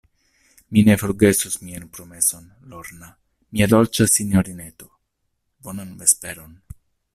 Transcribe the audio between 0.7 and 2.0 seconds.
Mi ne forgesos mian